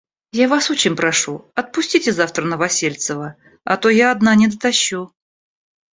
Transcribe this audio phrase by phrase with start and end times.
[0.31, 5.13] Я Вас очень прошу, отпустите завтра Новосельцева, а то я одна не дотащу.